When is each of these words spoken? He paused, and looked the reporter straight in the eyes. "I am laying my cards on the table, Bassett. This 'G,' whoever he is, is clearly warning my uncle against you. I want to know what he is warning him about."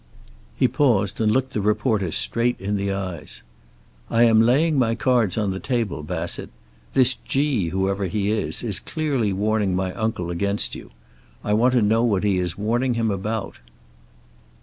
He 0.57 0.67
paused, 0.67 1.21
and 1.21 1.31
looked 1.31 1.53
the 1.53 1.61
reporter 1.61 2.11
straight 2.11 2.59
in 2.59 2.75
the 2.75 2.91
eyes. 2.91 3.43
"I 4.09 4.23
am 4.23 4.41
laying 4.41 4.79
my 4.79 4.95
cards 4.95 5.37
on 5.37 5.51
the 5.51 5.59
table, 5.59 6.01
Bassett. 6.01 6.49
This 6.95 7.17
'G,' 7.23 7.69
whoever 7.69 8.05
he 8.07 8.31
is, 8.31 8.63
is 8.63 8.79
clearly 8.79 9.31
warning 9.31 9.75
my 9.75 9.93
uncle 9.93 10.31
against 10.31 10.73
you. 10.73 10.89
I 11.43 11.53
want 11.53 11.75
to 11.75 11.83
know 11.83 12.01
what 12.03 12.23
he 12.23 12.39
is 12.39 12.57
warning 12.57 12.95
him 12.95 13.11
about." 13.11 13.59